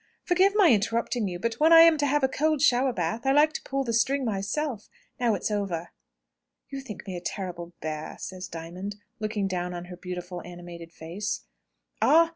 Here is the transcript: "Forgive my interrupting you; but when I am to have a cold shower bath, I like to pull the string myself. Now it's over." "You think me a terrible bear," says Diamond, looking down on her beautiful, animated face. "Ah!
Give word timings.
"Forgive 0.23 0.53
my 0.55 0.71
interrupting 0.71 1.27
you; 1.27 1.37
but 1.37 1.59
when 1.59 1.71
I 1.71 1.81
am 1.81 1.95
to 1.99 2.07
have 2.07 2.23
a 2.23 2.27
cold 2.27 2.59
shower 2.59 2.91
bath, 2.91 3.23
I 3.23 3.31
like 3.33 3.53
to 3.53 3.61
pull 3.61 3.83
the 3.83 3.93
string 3.93 4.25
myself. 4.25 4.89
Now 5.19 5.35
it's 5.35 5.51
over." 5.51 5.89
"You 6.69 6.81
think 6.81 7.05
me 7.05 7.15
a 7.15 7.21
terrible 7.21 7.73
bear," 7.81 8.17
says 8.19 8.47
Diamond, 8.47 8.95
looking 9.19 9.47
down 9.47 9.75
on 9.75 9.85
her 9.93 9.95
beautiful, 9.95 10.41
animated 10.43 10.91
face. 10.91 11.43
"Ah! 12.01 12.29